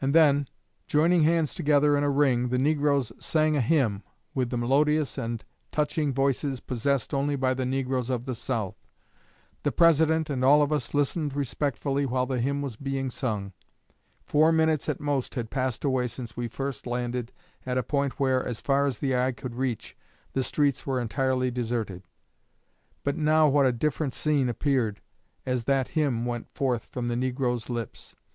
[0.00, 0.48] And then,
[0.86, 4.02] joining hands together in a ring, the negroes sang a hymn,
[4.34, 8.78] with the melodious and touching voices possessed only by the negroes of the South.
[9.62, 13.52] The President and all of us listened respectfully while the hymn was being sung.
[14.22, 17.30] Four minutes at most had passed away since we first landed
[17.66, 19.94] at a point where, as far as the eye could reach,
[20.32, 22.04] the streets were entirely deserted;
[23.04, 25.02] but now what a different scene appeared
[25.44, 28.14] as that hymn went forth from the negroes' lips!